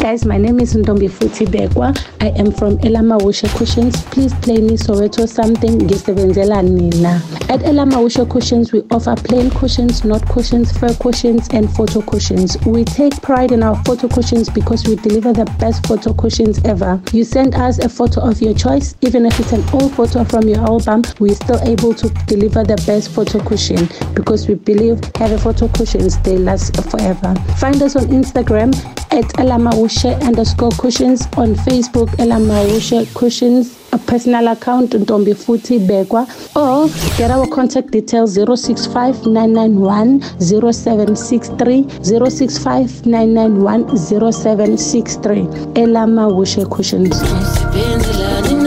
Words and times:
Guys, 0.00 0.24
my 0.24 0.38
name 0.38 0.60
is 0.60 0.74
Ntombi 0.74 1.10
Futhi 1.10 1.44
Bekwa. 1.44 1.92
I 2.20 2.28
am 2.38 2.52
from 2.52 2.78
Elama 2.78 3.18
ElemaWushe 3.18 3.48
Cushions. 3.58 4.00
Please 4.04 4.32
play 4.34 4.58
me 4.60 4.76
Soweto 4.76 5.26
Samthing 5.26 5.80
ngisebenzela 5.80 6.62
nina. 6.62 7.20
At 7.48 7.62
Elama 7.62 7.94
ElemaWushe 7.94 8.30
Cushions, 8.30 8.72
we 8.72 8.84
offer 8.92 9.16
plain 9.16 9.50
cushions, 9.50 10.04
knot 10.04 10.24
cushions, 10.28 10.70
fur 10.78 10.94
cushions, 10.94 11.48
and 11.50 11.68
photo 11.74 12.00
cushions. 12.00 12.56
We 12.64 12.84
take 12.84 13.20
pride 13.22 13.50
in 13.50 13.64
our 13.64 13.74
photo 13.84 14.06
cushions 14.06 14.48
because 14.48 14.86
we 14.86 14.94
deliver 14.94 15.32
the 15.32 15.46
best 15.58 15.84
photo 15.84 16.14
cushions 16.14 16.60
ever. 16.64 17.02
You 17.12 17.24
send 17.24 17.56
us 17.56 17.80
a 17.80 17.88
photo 17.88 18.20
of 18.20 18.40
your 18.40 18.54
choice, 18.54 18.94
even 19.00 19.26
if 19.26 19.38
it's 19.40 19.52
an 19.52 19.64
old 19.72 19.92
photo 19.94 20.22
from 20.22 20.48
your 20.48 20.60
album, 20.60 21.02
we're 21.18 21.34
still 21.34 21.60
able 21.62 21.92
to 21.94 22.08
deliver 22.26 22.62
the 22.62 22.76
best 22.86 23.10
photo 23.10 23.40
cushion 23.40 23.88
because 24.14 24.46
we 24.46 24.54
believe 24.54 25.00
heavy 25.16 25.38
photo 25.38 25.66
cushions 25.68 26.18
they 26.20 26.38
last 26.38 26.76
forever. 26.88 27.34
Find 27.58 27.82
us 27.82 27.96
on 27.96 28.04
Instagram 28.04 28.72
at 29.18 29.24
ElemaWushe 29.42 30.20
underscore 30.22 30.70
cushions 30.78 31.22
on 31.36 31.54
Facebook 31.66 32.06
ElemaWushe 32.22 33.12
cushions 33.14 33.76
a 33.92 33.98
personal 33.98 34.46
account 34.48 34.90
Ntombi 34.90 35.34
Futhi 35.34 35.78
Bekwa 35.88 36.22
or 36.54 36.88
get 37.18 37.30
our 37.32 37.46
contact 37.48 37.90
details 37.90 38.34
065 38.34 39.26
991 39.26 40.20
0763 40.40 41.88
065 42.04 43.06
991 43.06 43.96
0763 43.96 45.42
ElemaWushe 45.74 46.70
cushions. 46.70 48.57